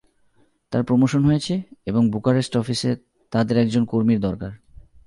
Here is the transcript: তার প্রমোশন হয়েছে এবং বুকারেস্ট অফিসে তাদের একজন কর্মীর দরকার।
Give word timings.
তার 0.71 0.83
প্রমোশন 0.83 1.21
হয়েছে 1.23 1.61
এবং 1.85 2.09
বুকারেস্ট 2.09 2.57
অফিসে 2.57 2.95
তাদের 3.31 3.55
একজন 3.57 3.85
কর্মীর 3.85 4.19
দরকার। 4.19 4.51